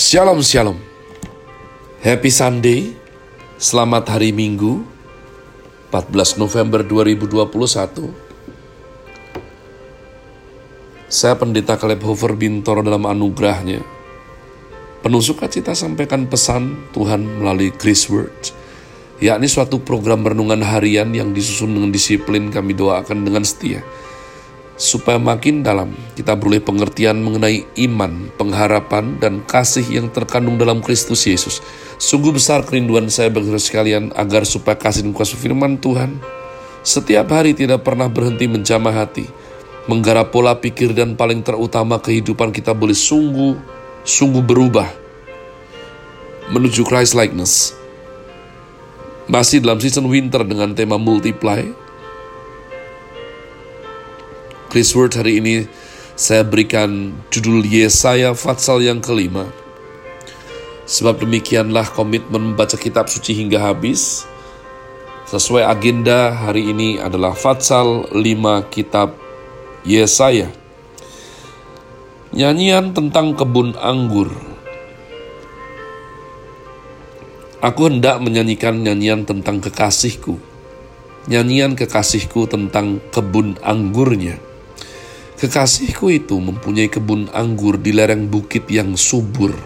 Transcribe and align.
Shalom 0.00 0.40
Shalom. 0.40 0.80
Happy 2.00 2.32
Sunday. 2.32 2.96
Selamat 3.60 4.08
hari 4.08 4.32
Minggu 4.32 4.80
14 5.92 6.40
November 6.40 6.80
2021 6.80 8.08
Saya 11.04 11.36
Pendeta 11.36 11.76
Caleb 11.76 12.00
Hofer 12.00 12.32
Bintoro 12.32 12.80
dalam 12.80 13.04
anugerahnya. 13.04 13.84
Penuh 15.04 15.20
sukacita 15.20 15.76
sampaikan 15.76 16.24
pesan 16.32 16.88
Tuhan 16.96 17.20
melalui 17.44 17.68
Grace 17.76 18.08
Word 18.08 18.56
yakni 19.20 19.52
suatu 19.52 19.84
program 19.84 20.24
renungan 20.24 20.64
harian 20.64 21.12
yang 21.12 21.36
disusun 21.36 21.76
dengan 21.76 21.92
disiplin 21.92 22.48
kami 22.48 22.72
doakan 22.72 23.20
dengan 23.20 23.44
setia 23.44 23.84
supaya 24.80 25.20
makin 25.20 25.60
dalam 25.60 25.92
kita 26.16 26.32
beroleh 26.40 26.64
pengertian 26.64 27.20
mengenai 27.20 27.68
iman, 27.84 28.32
pengharapan, 28.40 29.20
dan 29.20 29.44
kasih 29.44 29.84
yang 29.84 30.08
terkandung 30.08 30.56
dalam 30.56 30.80
Kristus 30.80 31.28
Yesus. 31.28 31.60
Sungguh 32.00 32.32
besar 32.32 32.64
kerinduan 32.64 33.12
saya 33.12 33.28
bagi 33.28 33.52
sekalian 33.60 34.08
agar 34.16 34.48
supaya 34.48 34.80
kasih 34.80 35.04
dan 35.04 35.12
kuasa 35.12 35.36
firman 35.36 35.76
Tuhan 35.76 36.16
setiap 36.80 37.28
hari 37.28 37.52
tidak 37.52 37.84
pernah 37.84 38.08
berhenti 38.08 38.48
menjamah 38.48 39.04
hati, 39.04 39.28
menggarap 39.84 40.32
pola 40.32 40.56
pikir 40.56 40.96
dan 40.96 41.12
paling 41.12 41.44
terutama 41.44 42.00
kehidupan 42.00 42.48
kita 42.48 42.72
boleh 42.72 42.96
sungguh, 42.96 43.52
sungguh 44.00 44.40
berubah 44.40 44.88
menuju 46.56 46.88
Christ 46.88 47.12
likeness. 47.12 47.76
Masih 49.28 49.60
dalam 49.60 49.76
season 49.76 50.08
winter 50.08 50.40
dengan 50.40 50.72
tema 50.72 50.96
multiply, 50.96 51.68
Chris 54.70 54.94
Word 54.94 55.18
hari 55.18 55.42
ini 55.42 55.66
saya 56.14 56.46
berikan 56.46 57.10
judul 57.34 57.66
Yesaya 57.66 58.38
Fatsal 58.38 58.78
yang 58.86 59.02
kelima. 59.02 59.50
Sebab 60.86 61.26
demikianlah 61.26 61.90
komitmen 61.90 62.54
membaca 62.54 62.78
kitab 62.78 63.10
suci 63.10 63.34
hingga 63.34 63.58
habis. 63.58 64.30
Sesuai 65.26 65.66
agenda 65.66 66.30
hari 66.38 66.70
ini 66.70 67.02
adalah 67.02 67.34
Fatsal 67.34 68.14
5 68.14 68.70
kitab 68.70 69.18
Yesaya. 69.82 70.54
Nyanyian 72.30 72.94
tentang 72.94 73.34
kebun 73.34 73.74
anggur. 73.74 74.30
Aku 77.58 77.90
hendak 77.90 78.22
menyanyikan 78.22 78.86
nyanyian 78.86 79.26
tentang 79.26 79.58
kekasihku. 79.58 80.38
Nyanyian 81.26 81.74
kekasihku 81.74 82.46
tentang 82.46 83.02
kebun 83.10 83.58
anggurnya 83.66 84.38
Kekasihku 85.40 86.12
itu 86.12 86.36
mempunyai 86.36 86.92
kebun 86.92 87.32
anggur 87.32 87.80
di 87.80 87.96
lereng 87.96 88.28
bukit 88.28 88.68
yang 88.68 88.92
subur. 88.92 89.56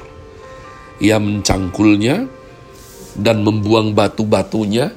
Ia 1.02 1.18
mencangkulnya 1.18 2.30
dan 3.18 3.42
membuang 3.42 3.90
batu-batunya 3.90 4.94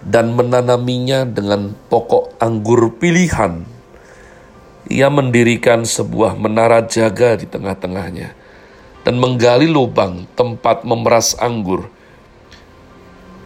dan 0.00 0.32
menanaminya 0.32 1.28
dengan 1.28 1.76
pokok 1.92 2.40
anggur 2.40 2.96
pilihan. 2.96 3.60
Ia 4.88 5.12
mendirikan 5.12 5.84
sebuah 5.84 6.32
menara 6.40 6.88
jaga 6.88 7.36
di 7.36 7.44
tengah-tengahnya 7.44 8.32
dan 9.04 9.20
menggali 9.20 9.68
lubang 9.68 10.24
tempat 10.32 10.80
memeras 10.88 11.36
anggur. 11.36 11.92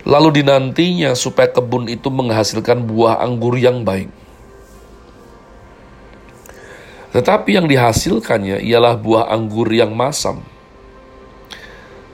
Lalu 0.06 0.38
dinantinya 0.38 1.18
supaya 1.18 1.50
kebun 1.50 1.90
itu 1.90 2.14
menghasilkan 2.14 2.86
buah 2.86 3.18
anggur 3.26 3.58
yang 3.58 3.82
baik. 3.82 4.19
Tetapi 7.10 7.58
yang 7.58 7.66
dihasilkannya 7.66 8.62
ialah 8.62 8.94
buah 8.94 9.34
anggur 9.34 9.66
yang 9.74 9.98
masam. 9.98 10.46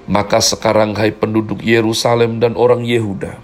Maka 0.08 0.41
sekarang 0.41 0.97
hai 0.97 1.12
penduduk 1.12 1.61
Yerusalem 1.61 2.41
dan 2.41 2.56
orang 2.56 2.86
Yehuda, 2.86 3.36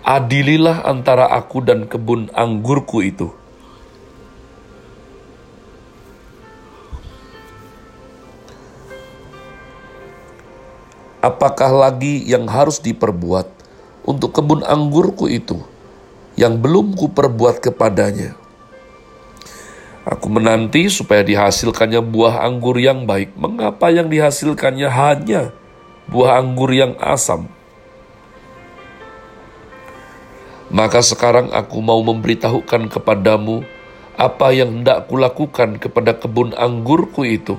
adililah 0.00 0.88
antara 0.88 1.28
aku 1.28 1.60
dan 1.60 1.84
kebun 1.84 2.32
anggurku 2.32 3.04
itu. 3.04 3.28
Apakah 11.22 11.70
lagi 11.70 12.24
yang 12.24 12.48
harus 12.48 12.80
diperbuat 12.80 13.46
untuk 14.08 14.32
kebun 14.34 14.64
anggurku 14.64 15.28
itu 15.28 15.60
yang 16.40 16.56
belum 16.56 16.96
kuperbuat 16.96 17.60
kepadanya?' 17.60 18.41
Aku 20.02 20.26
menanti 20.26 20.90
supaya 20.90 21.22
dihasilkannya 21.22 22.02
buah 22.02 22.42
anggur 22.42 22.74
yang 22.74 23.06
baik. 23.06 23.38
Mengapa 23.38 23.86
yang 23.94 24.10
dihasilkannya 24.10 24.90
hanya 24.90 25.54
buah 26.10 26.42
anggur 26.42 26.74
yang 26.74 26.98
asam? 26.98 27.46
Maka 30.74 31.04
sekarang 31.06 31.54
aku 31.54 31.78
mau 31.78 32.02
memberitahukan 32.02 32.90
kepadamu 32.90 33.62
apa 34.18 34.50
yang 34.50 34.82
hendak 34.82 35.06
kulakukan 35.06 35.78
kepada 35.78 36.18
kebun 36.18 36.50
anggurku 36.58 37.22
itu. 37.22 37.54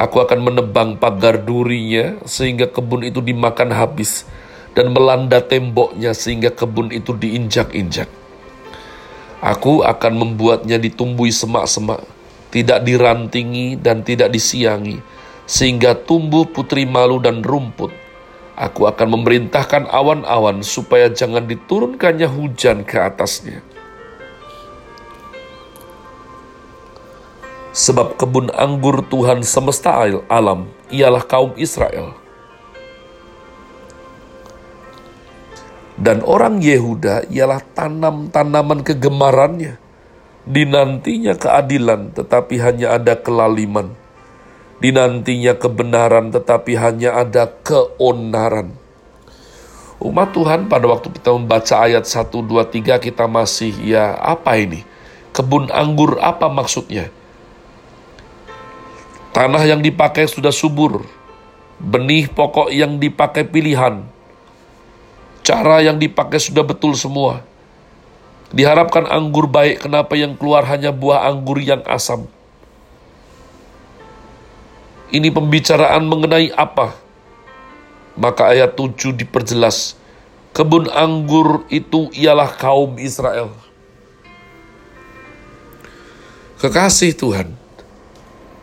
Aku 0.00 0.24
akan 0.24 0.40
menebang 0.40 0.96
pagar 0.96 1.44
durinya 1.44 2.16
sehingga 2.24 2.72
kebun 2.72 3.04
itu 3.04 3.20
dimakan 3.20 3.68
habis 3.68 4.24
dan 4.72 4.88
melanda 4.96 5.44
temboknya 5.44 6.16
sehingga 6.16 6.48
kebun 6.48 6.88
itu 6.88 7.12
diinjak-injak. 7.12 8.21
Aku 9.42 9.82
akan 9.82 10.22
membuatnya 10.22 10.78
ditumbuhi 10.78 11.34
semak-semak, 11.34 12.06
tidak 12.54 12.86
dirantingi 12.86 13.74
dan 13.74 14.06
tidak 14.06 14.30
disiangi, 14.30 15.02
sehingga 15.50 15.98
tumbuh 15.98 16.46
putri 16.46 16.86
malu 16.86 17.18
dan 17.18 17.42
rumput. 17.42 17.90
Aku 18.54 18.86
akan 18.86 19.18
memerintahkan 19.18 19.90
awan-awan 19.90 20.62
supaya 20.62 21.10
jangan 21.10 21.42
diturunkannya 21.50 22.30
hujan 22.30 22.86
ke 22.86 23.02
atasnya. 23.02 23.66
Sebab 27.74 28.14
kebun 28.14 28.54
anggur 28.54 29.02
Tuhan 29.10 29.42
semesta 29.42 30.06
alam 30.30 30.70
ialah 30.86 31.26
kaum 31.26 31.58
Israel 31.58 32.21
Dan 36.02 36.26
orang 36.26 36.58
Yehuda 36.58 37.30
ialah 37.30 37.62
tanam-tanaman 37.78 38.82
kegemarannya. 38.82 39.78
Dinantinya 40.42 41.38
keadilan, 41.38 42.10
tetapi 42.10 42.58
hanya 42.58 42.98
ada 42.98 43.14
kelaliman. 43.14 43.94
Dinantinya 44.82 45.54
kebenaran, 45.54 46.34
tetapi 46.34 46.74
hanya 46.74 47.14
ada 47.22 47.46
keonaran. 47.46 48.74
Umat 50.02 50.34
Tuhan 50.34 50.66
pada 50.66 50.90
waktu 50.90 51.14
kita 51.14 51.30
membaca 51.38 51.86
ayat 51.86 52.02
1, 52.02 52.34
2, 52.34 52.50
3 52.66 52.98
kita 52.98 53.30
masih 53.30 53.70
ya 53.86 54.18
apa 54.18 54.58
ini? 54.58 54.82
Kebun 55.30 55.70
anggur 55.70 56.18
apa 56.18 56.50
maksudnya? 56.50 57.14
Tanah 59.30 59.62
yang 59.62 59.78
dipakai 59.78 60.26
sudah 60.26 60.50
subur, 60.50 61.06
benih 61.78 62.26
pokok 62.26 62.74
yang 62.74 62.98
dipakai 62.98 63.46
pilihan, 63.46 64.02
Cara 65.42 65.82
yang 65.82 65.98
dipakai 65.98 66.38
sudah 66.38 66.62
betul 66.62 66.94
semua. 66.94 67.42
Diharapkan 68.54 69.10
anggur 69.10 69.50
baik, 69.50 69.88
kenapa 69.88 70.14
yang 70.14 70.38
keluar 70.38 70.62
hanya 70.70 70.94
buah 70.94 71.26
anggur 71.26 71.58
yang 71.58 71.82
asam? 71.88 72.30
Ini 75.10 75.28
pembicaraan 75.34 76.06
mengenai 76.06 76.54
apa? 76.54 76.94
Maka 78.14 78.54
ayat 78.54 78.76
7 78.78 79.12
diperjelas, 79.18 79.98
kebun 80.54 80.86
anggur 80.92 81.64
itu 81.72 82.12
ialah 82.12 82.52
kaum 82.54 83.00
Israel. 83.00 83.50
Kekasih 86.60 87.16
Tuhan, 87.18 87.56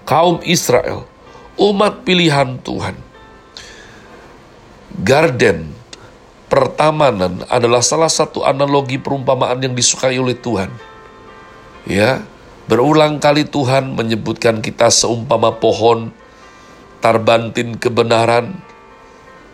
kaum 0.07 0.39
Israel, 0.47 1.03
umat 1.59 2.07
pilihan 2.07 2.55
Tuhan. 2.63 2.95
Garden 5.03 5.78
pertamanan 6.49 7.45
adalah 7.47 7.79
salah 7.85 8.09
satu 8.09 8.43
analogi 8.43 8.97
perumpamaan 8.97 9.61
yang 9.61 9.77
disukai 9.77 10.17
oleh 10.17 10.35
Tuhan. 10.35 10.73
Ya, 11.85 12.25
berulang 12.65 13.21
kali 13.21 13.45
Tuhan 13.45 13.93
menyebutkan 13.95 14.59
kita 14.59 14.89
seumpama 14.89 15.55
pohon 15.55 16.11
tarbantin 16.99 17.79
kebenaran, 17.79 18.59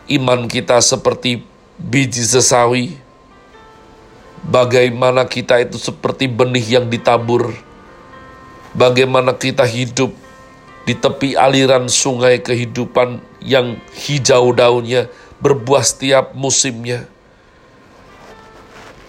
iman 0.09 0.49
kita 0.49 0.81
seperti 0.81 1.45
biji 1.77 2.25
sesawi, 2.25 2.97
bagaimana 4.47 5.27
kita 5.29 5.61
itu 5.61 5.77
seperti 5.77 6.31
benih 6.31 6.81
yang 6.81 6.87
ditabur, 6.89 7.53
bagaimana 8.73 9.35
kita 9.37 9.67
hidup 9.67 10.15
di 10.85 10.93
tepi 10.93 11.33
aliran 11.33 11.89
sungai 11.89 12.41
kehidupan 12.41 13.21
yang 13.41 13.77
hijau 13.93 14.53
daunnya, 14.53 15.09
berbuah 15.39 15.83
setiap 15.83 16.31
musimnya. 16.37 17.07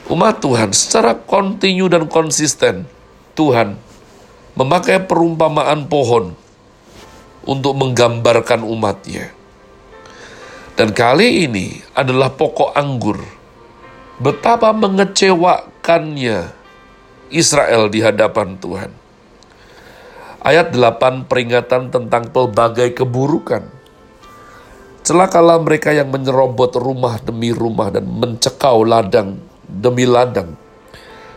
Umat 0.07 0.39
Tuhan 0.39 0.71
secara 0.71 1.19
kontinu 1.19 1.91
dan 1.91 2.07
konsisten, 2.07 2.87
Tuhan 3.35 3.75
memakai 4.55 5.03
perumpamaan 5.03 5.91
pohon 5.91 6.33
untuk 7.43 7.75
menggambarkan 7.75 8.63
umatnya. 8.63 9.35
Dan 10.77 10.93
kali 10.93 11.49
ini 11.49 11.81
adalah 11.97 12.33
pokok 12.33 12.77
anggur. 12.77 13.19
Betapa 14.21 14.73
mengecewakannya 14.73 16.53
Israel 17.33 17.89
di 17.89 18.01
hadapan 18.05 18.57
Tuhan. 18.61 18.93
Ayat 20.41 20.71
8 20.71 21.27
peringatan 21.27 21.91
tentang 21.91 22.31
pelbagai 22.31 22.95
keburukan. 22.95 23.76
Celakalah 25.07 25.63
mereka 25.63 25.95
yang 25.95 26.11
menyerobot 26.11 26.75
rumah 26.83 27.23
demi 27.23 27.55
rumah 27.55 27.95
dan 27.95 28.11
mencekau 28.11 28.83
ladang 28.83 29.39
demi 29.63 30.03
ladang. 30.03 30.59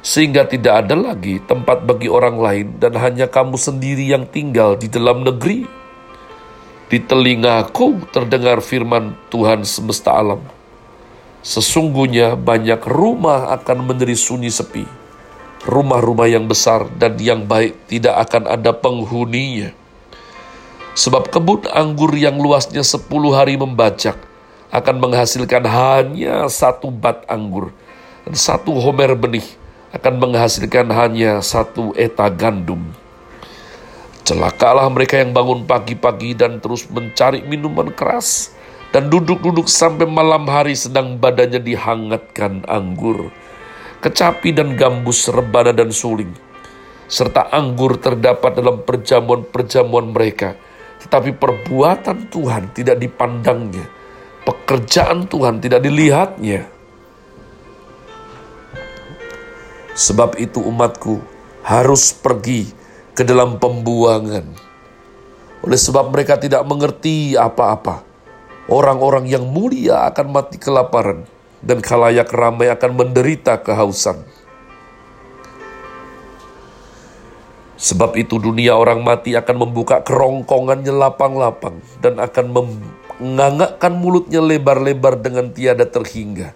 Sehingga 0.02 0.50
tidak 0.50 0.90
ada 0.90 0.98
lagi 0.98 1.38
tempat 1.46 1.86
bagi 1.86 2.10
orang 2.10 2.42
lain 2.42 2.68
dan 2.82 2.98
hanya 2.98 3.30
kamu 3.30 3.62
sendiri 3.62 4.10
yang 4.10 4.26
tinggal 4.26 4.74
di 4.74 4.90
dalam 4.90 5.22
negeri 5.22 5.70
di 6.90 6.98
telingaku 6.98 8.10
terdengar 8.10 8.66
firman 8.66 9.14
Tuhan 9.30 9.62
semesta 9.62 10.18
alam. 10.18 10.42
Sesungguhnya 11.46 12.34
banyak 12.34 12.82
rumah 12.90 13.54
akan 13.54 13.86
menjadi 13.86 14.18
sunyi 14.18 14.50
sepi. 14.50 14.90
Rumah-rumah 15.70 16.26
yang 16.26 16.50
besar 16.50 16.90
dan 16.98 17.22
yang 17.22 17.46
baik 17.46 17.86
tidak 17.86 18.18
akan 18.26 18.50
ada 18.50 18.74
penghuninya. 18.74 19.78
Sebab 20.98 21.30
kebun 21.30 21.70
anggur 21.70 22.14
yang 22.18 22.38
luasnya 22.42 22.82
sepuluh 22.82 23.34
hari 23.34 23.58
membajak 23.58 24.18
akan 24.70 25.02
menghasilkan 25.02 25.66
hanya 25.66 26.46
satu 26.50 26.94
bat 26.94 27.26
anggur. 27.30 27.74
Dan 28.26 28.34
satu 28.38 28.78
homer 28.78 29.18
benih 29.18 29.46
akan 29.94 30.22
menghasilkan 30.22 30.90
hanya 30.94 31.42
satu 31.42 31.98
eta 31.98 32.30
gandum. 32.30 32.94
Celakalah 34.22 34.86
mereka 34.94 35.18
yang 35.18 35.34
bangun 35.34 35.66
pagi-pagi 35.66 36.38
dan 36.38 36.62
terus 36.62 36.86
mencari 36.86 37.42
minuman 37.42 37.90
keras 37.90 38.54
dan 38.94 39.10
duduk-duduk 39.10 39.66
sampai 39.66 40.06
malam 40.06 40.46
hari 40.46 40.78
sedang 40.78 41.18
badannya 41.18 41.58
dihangatkan 41.58 42.66
anggur. 42.70 43.34
Kecapi 44.00 44.54
dan 44.56 44.78
gambus, 44.80 45.28
rebana 45.28 45.76
dan 45.76 45.92
suling, 45.92 46.32
serta 47.10 47.50
anggur 47.52 47.98
terdapat 47.98 48.56
dalam 48.56 48.86
perjamuan-perjamuan 48.86 50.14
mereka. 50.14 50.56
Tetapi 51.00 51.32
perbuatan 51.36 52.28
Tuhan 52.28 52.76
tidak 52.76 53.00
dipandangnya, 53.00 53.88
pekerjaan 54.44 55.26
Tuhan 55.32 55.64
tidak 55.64 55.80
dilihatnya. 55.84 56.68
Sebab 59.96 60.40
itu 60.40 60.64
umatku 60.64 61.20
harus 61.64 62.16
pergi 62.16 62.72
ke 63.16 63.28
dalam 63.28 63.60
pembuangan. 63.60 64.48
Oleh 65.60 65.80
sebab 65.80 66.08
mereka 66.12 66.40
tidak 66.40 66.64
mengerti 66.64 67.36
apa-apa. 67.36 68.08
Orang-orang 68.72 69.28
yang 69.28 69.44
mulia 69.44 70.08
akan 70.08 70.32
mati 70.32 70.56
kelaparan 70.56 71.28
dan 71.60 71.84
khalayak 71.84 72.32
ramai 72.32 72.72
akan 72.72 72.92
menderita 72.96 73.60
kehausan. 73.60 74.24
Sebab 77.80 78.20
itu 78.20 78.44
dunia 78.44 78.76
orang 78.76 79.08
mati 79.08 79.40
akan 79.40 79.64
membuka 79.64 80.04
kerongkongannya 80.04 80.92
lapang-lapang 80.92 81.80
dan 82.04 82.20
akan 82.20 82.46
mengangakkan 82.52 83.96
mulutnya 83.96 84.44
lebar-lebar 84.44 85.16
dengan 85.16 85.56
tiada 85.56 85.88
terhingga. 85.88 86.52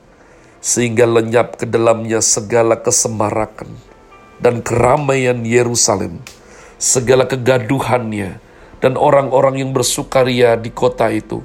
Sehingga 0.59 1.07
lenyap 1.07 1.55
ke 1.59 1.63
dalamnya 1.63 2.19
segala 2.19 2.75
kesemarakan 2.75 3.71
dan 4.43 4.59
keramaian 4.59 5.39
Yerusalem 5.47 6.19
segala 6.83 7.23
kegaduhannya, 7.23 8.43
dan 8.83 8.99
orang-orang 8.99 9.63
yang 9.63 9.71
bersukaria 9.71 10.59
di 10.59 10.67
kota 10.67 11.07
itu, 11.07 11.39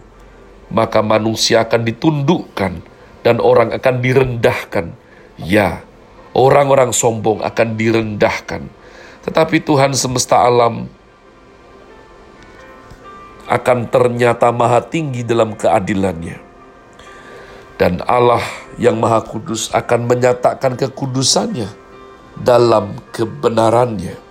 maka 0.74 0.98
manusia 0.98 1.62
akan 1.62 1.86
ditundukkan 1.86 2.82
dan 3.22 3.36
orang 3.38 3.70
akan 3.70 4.02
direndahkan. 4.02 4.90
Ya, 5.38 5.86
orang-orang 6.34 6.90
sombong 6.90 7.38
akan 7.46 7.78
direndahkan. 7.78 8.66
Tetapi 9.26 9.62
Tuhan 9.64 9.96
semesta 9.96 10.42
alam 10.44 10.86
akan 13.48 13.78
ternyata 13.88 14.52
maha 14.52 14.84
tinggi 14.84 15.24
dalam 15.24 15.56
keadilannya. 15.56 16.38
Dan 17.78 18.02
Allah 18.04 18.42
yang 18.76 18.98
maha 18.98 19.22
kudus 19.22 19.70
akan 19.70 20.10
menyatakan 20.10 20.74
kekudusannya 20.74 21.70
dalam 22.42 22.98
kebenarannya 23.14 24.28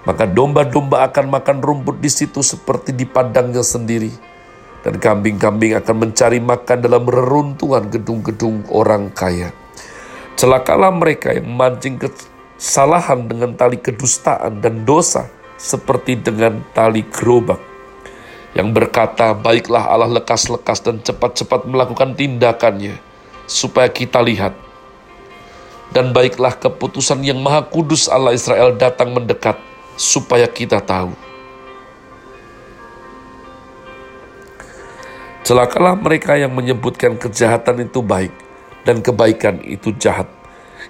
maka 0.00 0.24
domba-domba 0.24 1.04
akan 1.12 1.28
makan 1.28 1.58
rumput 1.60 2.00
di 2.00 2.08
situ 2.08 2.40
seperti 2.40 2.96
di 2.96 3.04
padangnya 3.04 3.60
sendiri. 3.60 4.12
Dan 4.80 4.96
kambing-kambing 4.96 5.76
akan 5.76 5.96
mencari 6.08 6.40
makan 6.40 6.78
dalam 6.80 7.04
reruntuhan 7.04 7.92
gedung-gedung 7.92 8.64
orang 8.72 9.12
kaya. 9.12 9.52
Celakalah 10.40 10.88
mereka 10.88 11.36
yang 11.36 11.52
memancing 11.52 12.00
kesalahan 12.60 13.24
dengan 13.24 13.56
tali 13.56 13.80
kedustaan 13.80 14.60
dan 14.60 14.84
dosa 14.84 15.32
seperti 15.56 16.20
dengan 16.20 16.60
tali 16.76 17.00
gerobak. 17.08 17.56
Yang 18.52 18.68
berkata, 18.76 19.32
baiklah 19.32 19.88
Allah 19.88 20.20
lekas-lekas 20.20 20.84
dan 20.84 21.00
cepat-cepat 21.00 21.64
melakukan 21.64 22.12
tindakannya, 22.12 23.00
supaya 23.48 23.88
kita 23.88 24.20
lihat. 24.20 24.52
Dan 25.88 26.12
baiklah 26.12 26.52
keputusan 26.60 27.24
yang 27.24 27.40
maha 27.40 27.64
kudus 27.64 28.12
Allah 28.12 28.36
Israel 28.36 28.76
datang 28.76 29.16
mendekat, 29.16 29.56
supaya 29.96 30.44
kita 30.44 30.84
tahu. 30.84 31.16
Celakalah 35.48 35.96
mereka 35.96 36.36
yang 36.36 36.52
menyebutkan 36.52 37.16
kejahatan 37.16 37.88
itu 37.88 38.04
baik 38.04 38.34
dan 38.84 39.00
kebaikan 39.00 39.64
itu 39.64 39.94
jahat, 39.96 40.28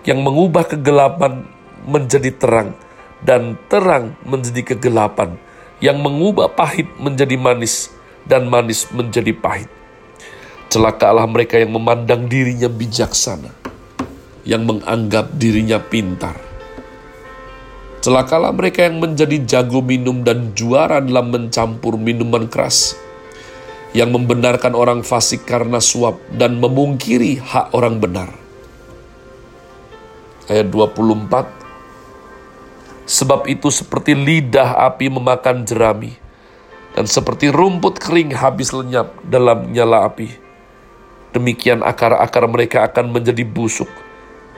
yang 0.02 0.18
mengubah 0.24 0.64
kegelapan 0.66 1.59
menjadi 1.90 2.30
terang 2.38 2.78
dan 3.20 3.58
terang 3.66 4.14
menjadi 4.22 4.74
kegelapan, 4.74 5.36
yang 5.82 5.98
mengubah 5.98 6.54
pahit 6.54 6.86
menjadi 6.96 7.34
manis 7.34 7.90
dan 8.24 8.46
manis 8.46 8.86
menjadi 8.94 9.34
pahit. 9.34 9.68
Celakalah 10.70 11.26
mereka 11.26 11.58
yang 11.58 11.74
memandang 11.74 12.30
dirinya 12.30 12.70
bijaksana, 12.70 13.50
yang 14.46 14.62
menganggap 14.62 15.34
dirinya 15.34 15.82
pintar, 15.82 16.38
Celakalah 18.00 18.56
mereka 18.56 18.88
yang 18.88 18.96
menjadi 18.96 19.44
jago 19.44 19.84
minum 19.84 20.24
dan 20.24 20.56
juara 20.56 21.04
dalam 21.04 21.28
mencampur 21.28 22.00
minuman 22.00 22.48
keras, 22.48 22.96
yang 23.92 24.08
membenarkan 24.08 24.72
orang 24.72 25.04
fasik 25.04 25.44
karena 25.44 25.84
suap 25.84 26.16
dan 26.32 26.56
memungkiri 26.64 27.44
hak 27.44 27.76
orang 27.76 28.00
benar. 28.00 28.32
Ayat 30.48 30.72
24 30.72 31.59
Sebab 33.10 33.50
itu 33.50 33.74
seperti 33.74 34.14
lidah 34.14 34.86
api 34.86 35.10
memakan 35.10 35.66
jerami, 35.66 36.14
dan 36.94 37.10
seperti 37.10 37.50
rumput 37.50 37.98
kering 37.98 38.30
habis 38.38 38.70
lenyap 38.70 39.10
dalam 39.26 39.74
nyala 39.74 40.06
api. 40.06 40.30
Demikian 41.34 41.82
akar-akar 41.82 42.46
mereka 42.46 42.86
akan 42.86 43.10
menjadi 43.10 43.42
busuk, 43.42 43.90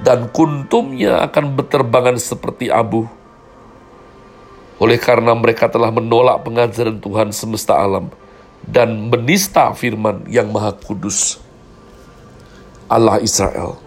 dan 0.05 0.29
kuntumnya 0.29 1.25
akan 1.25 1.57
berterbangan 1.57 2.21
seperti 2.21 2.69
abu 2.69 3.09
oleh 4.83 4.99
karena 4.99 5.31
mereka 5.31 5.71
telah 5.71 5.95
menolak 5.95 6.43
pengajaran 6.43 6.99
Tuhan 6.99 7.31
semesta 7.31 7.79
alam 7.79 8.11
dan 8.67 9.07
menista 9.07 9.71
firman 9.79 10.27
yang 10.27 10.51
maha 10.51 10.75
kudus 10.75 11.39
Allah 12.91 13.23
Israel. 13.23 13.79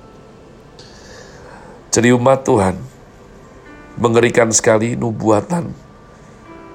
Jadi 1.92 2.16
umat 2.16 2.48
Tuhan, 2.48 2.80
mengerikan 3.96 4.52
sekali 4.52 4.96
nubuatan 5.00 5.72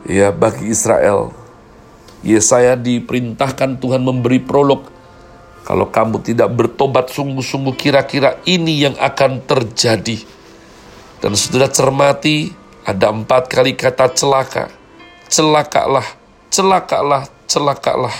ya 0.09 0.33
bagi 0.33 0.73
Israel. 0.73 1.33
Yesaya 2.21 2.77
diperintahkan 2.77 3.81
Tuhan 3.81 4.05
memberi 4.05 4.45
prolog 4.45 4.85
kalau 5.65 5.89
kamu 5.89 6.21
tidak 6.21 6.53
bertobat 6.53 7.09
sungguh-sungguh 7.13 7.77
kira-kira 7.77 8.41
ini 8.45 8.85
yang 8.85 8.97
akan 8.97 9.45
terjadi. 9.45 10.21
Dan 11.21 11.37
sudah 11.37 11.69
cermati 11.69 12.53
ada 12.85 13.13
empat 13.13 13.49
kali 13.49 13.77
kata 13.77 14.09
celaka. 14.13 14.73
Celakalah, 15.31 16.05
celakalah, 16.49 17.29
celakalah. 17.45 18.17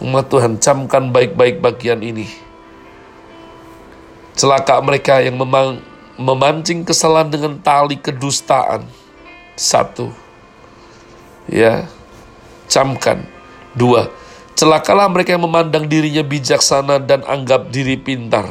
Umat 0.00 0.32
Tuhan, 0.32 0.56
camkan 0.56 1.12
baik-baik 1.12 1.60
bagian 1.60 2.00
ini. 2.00 2.24
Celaka 4.32 4.80
mereka 4.80 5.20
yang 5.20 5.36
memang 5.36 5.89
memancing 6.20 6.84
kesalahan 6.84 7.32
dengan 7.32 7.56
tali 7.64 7.96
kedustaan. 7.96 8.84
Satu. 9.56 10.12
Ya, 11.48 11.88
camkan. 12.68 13.24
Dua, 13.72 14.12
celakalah 14.52 15.08
mereka 15.08 15.32
yang 15.32 15.48
memandang 15.48 15.88
dirinya 15.88 16.20
bijaksana 16.20 17.00
dan 17.00 17.24
anggap 17.24 17.72
diri 17.72 17.96
pintar. 17.96 18.44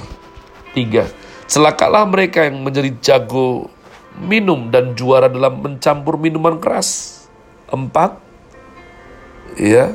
Tiga, 0.73 1.05
celakalah 1.45 2.09
mereka 2.09 2.49
yang 2.49 2.65
menjadi 2.65 2.89
jago 2.99 3.69
minum 4.17 4.73
dan 4.73 4.97
juara 4.97 5.29
dalam 5.29 5.61
mencampur 5.61 6.17
minuman 6.17 6.57
keras. 6.57 7.21
empat, 7.69 8.17
ya, 9.61 9.93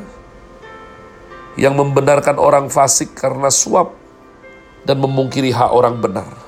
yang 1.58 1.74
membenarkan 1.74 2.38
orang 2.38 2.70
fasik 2.70 3.18
karena 3.18 3.50
suap 3.50 3.90
dan 4.86 5.02
memungkiri 5.02 5.50
hak 5.50 5.74
orang 5.74 5.98
benar. 5.98 6.43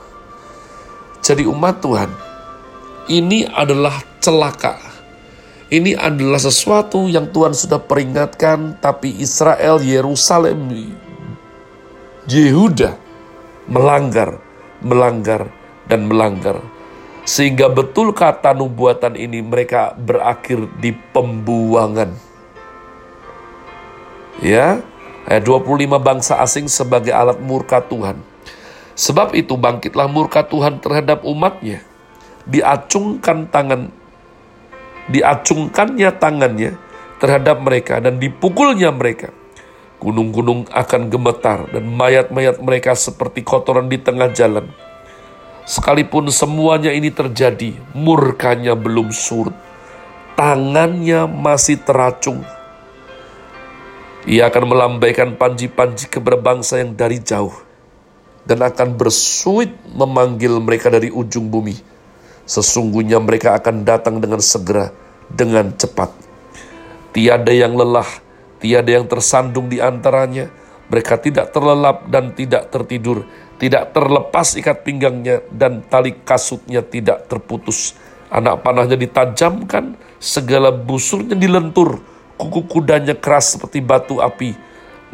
Jadi 1.24 1.44
umat 1.48 1.80
Tuhan, 1.82 2.10
ini 3.12 3.46
adalah 3.46 4.02
celaka. 4.18 4.78
Ini 5.66 5.98
adalah 5.98 6.38
sesuatu 6.38 7.10
yang 7.10 7.34
Tuhan 7.34 7.50
sudah 7.50 7.82
peringatkan, 7.82 8.78
tapi 8.78 9.18
Israel, 9.18 9.82
Yerusalem, 9.82 10.70
Yehuda 12.30 12.94
melanggar, 13.66 14.38
melanggar, 14.82 15.50
dan 15.90 16.06
melanggar. 16.06 16.62
Sehingga 17.26 17.66
betul 17.66 18.14
kata 18.14 18.54
nubuatan 18.54 19.18
ini 19.18 19.42
mereka 19.42 19.94
berakhir 19.98 20.70
di 20.78 20.94
pembuangan. 20.94 22.14
Ya, 24.38 24.78
ayat 25.26 25.42
25 25.42 25.98
bangsa 25.98 26.38
asing 26.38 26.70
sebagai 26.70 27.10
alat 27.10 27.42
murka 27.42 27.82
Tuhan. 27.82 28.22
Sebab 28.96 29.36
itu 29.36 29.60
bangkitlah 29.60 30.08
murka 30.08 30.42
Tuhan 30.42 30.80
terhadap 30.80 31.22
umatnya. 31.22 31.84
Diacungkan 32.48 33.52
tangan, 33.52 33.92
diacungkannya 35.12 36.10
tangannya 36.16 36.72
terhadap 37.20 37.60
mereka 37.60 38.00
dan 38.00 38.16
dipukulnya 38.16 38.88
mereka. 38.90 39.30
Gunung-gunung 40.00 40.68
akan 40.72 41.12
gemetar 41.12 41.68
dan 41.72 41.84
mayat-mayat 41.88 42.60
mereka 42.60 42.96
seperti 42.96 43.44
kotoran 43.44 43.88
di 43.88 43.96
tengah 44.00 44.28
jalan 44.32 44.68
Sekalipun 45.66 46.30
semuanya 46.30 46.94
ini 46.94 47.10
terjadi, 47.10 47.74
murkanya 47.90 48.78
belum 48.78 49.10
surut. 49.10 49.50
Tangannya 50.38 51.26
masih 51.26 51.82
teracung. 51.82 52.46
Ia 54.30 54.46
akan 54.46 54.62
melambaikan 54.62 55.34
panji-panji 55.34 56.06
ke 56.06 56.22
berbangsa 56.22 56.78
yang 56.78 56.94
dari 56.94 57.18
jauh 57.18 57.65
dan 58.46 58.62
akan 58.62 58.94
bersuit 58.94 59.74
memanggil 59.92 60.62
mereka 60.62 60.88
dari 60.88 61.10
ujung 61.10 61.50
bumi. 61.50 61.76
Sesungguhnya 62.46 63.18
mereka 63.18 63.58
akan 63.58 63.82
datang 63.82 64.22
dengan 64.22 64.38
segera, 64.38 64.94
dengan 65.26 65.74
cepat. 65.74 66.14
Tiada 67.10 67.50
yang 67.50 67.74
lelah, 67.74 68.06
tiada 68.62 68.94
yang 68.94 69.10
tersandung 69.10 69.66
di 69.66 69.82
antaranya. 69.82 70.46
Mereka 70.86 71.18
tidak 71.18 71.50
terlelap 71.50 72.06
dan 72.06 72.30
tidak 72.38 72.70
tertidur 72.70 73.26
tidak 73.56 73.96
terlepas 73.96 74.52
ikat 74.56 74.84
pinggangnya 74.84 75.40
dan 75.48 75.80
tali 75.88 76.12
kasutnya 76.24 76.84
tidak 76.84 77.24
terputus. 77.28 77.96
Anak 78.28 78.60
panahnya 78.60 79.00
ditajamkan, 79.00 79.96
segala 80.20 80.68
busurnya 80.74 81.38
dilentur, 81.38 82.02
kuku 82.36 82.68
kudanya 82.68 83.16
keras 83.16 83.56
seperti 83.56 83.80
batu 83.80 84.20
api, 84.20 84.52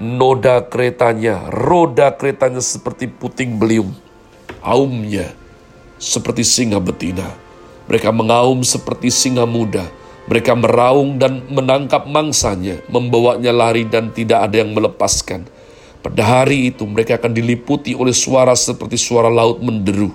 noda 0.02 0.66
keretanya, 0.66 1.46
roda 1.54 2.10
keretanya 2.10 2.58
seperti 2.58 3.06
puting 3.06 3.54
beliung, 3.54 3.94
aumnya 4.58 5.30
seperti 6.02 6.42
singa 6.42 6.82
betina. 6.82 7.30
Mereka 7.86 8.10
mengaum 8.10 8.66
seperti 8.66 9.14
singa 9.14 9.46
muda. 9.46 9.86
Mereka 10.26 10.54
meraung 10.54 11.18
dan 11.18 11.42
menangkap 11.50 12.06
mangsanya, 12.06 12.78
membawanya 12.86 13.50
lari 13.50 13.82
dan 13.86 14.14
tidak 14.14 14.50
ada 14.50 14.62
yang 14.62 14.70
melepaskan 14.70 15.46
pada 16.02 16.22
hari 16.26 16.74
itu 16.74 16.82
mereka 16.82 17.14
akan 17.14 17.30
diliputi 17.30 17.94
oleh 17.94 18.10
suara 18.10 18.58
seperti 18.58 18.98
suara 18.98 19.30
laut 19.30 19.62
menderu. 19.62 20.10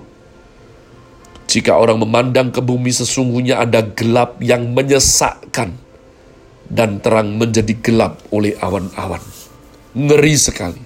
Jika 1.47 1.79
orang 1.79 2.03
memandang 2.03 2.51
ke 2.51 2.59
bumi 2.59 2.91
sesungguhnya 2.91 3.63
ada 3.63 3.79
gelap 3.79 4.35
yang 4.43 4.75
menyesakkan 4.75 5.79
dan 6.67 6.99
terang 6.99 7.39
menjadi 7.39 7.71
gelap 7.79 8.19
oleh 8.35 8.51
awan-awan. 8.59 9.36
Ngeri 9.97 10.37
sekali. 10.37 10.77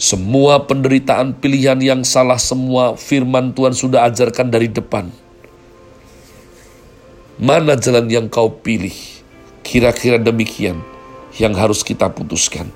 Semua 0.00 0.64
penderitaan 0.64 1.36
pilihan 1.36 1.76
yang 1.84 2.00
salah 2.00 2.40
semua 2.40 2.96
firman 2.96 3.52
Tuhan 3.52 3.76
sudah 3.76 4.08
ajarkan 4.08 4.48
dari 4.48 4.72
depan. 4.72 5.12
Mana 7.36 7.76
jalan 7.76 8.08
yang 8.08 8.32
kau 8.32 8.48
pilih? 8.48 8.96
Kira-kira 9.60 10.16
demikian 10.16 10.80
yang 11.36 11.52
harus 11.52 11.84
kita 11.84 12.08
putuskan. 12.08 12.72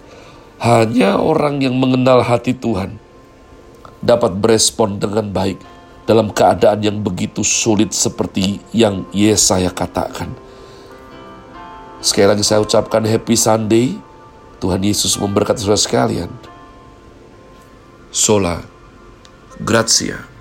Hanya 0.61 1.17
orang 1.17 1.65
yang 1.65 1.73
mengenal 1.73 2.21
hati 2.21 2.53
Tuhan 2.53 3.01
dapat 4.05 4.37
berespon 4.37 5.01
dengan 5.01 5.33
baik 5.33 5.57
dalam 6.05 6.37
keadaan 6.37 6.85
yang 6.85 7.01
begitu 7.01 7.41
sulit 7.41 7.97
seperti 7.97 8.61
yang 8.77 9.09
Yesaya 9.17 9.73
katakan. 9.73 10.29
Sekali 12.05 12.29
lagi 12.29 12.45
saya 12.45 12.61
ucapkan 12.61 13.09
happy 13.09 13.37
Sunday. 13.41 13.97
Tuhan 14.65 14.81
Yesus 14.81 15.21
memberkati 15.21 15.61
saudara 15.61 15.77
sekalian. 15.77 16.33
Sola 18.09 18.65
Gracia. 19.61 20.34